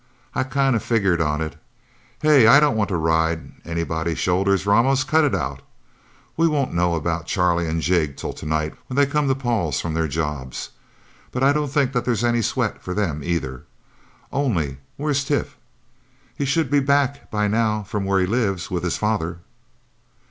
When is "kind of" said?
0.43-0.81